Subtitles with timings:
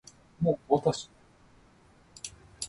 [0.43, 1.11] あなたとわたし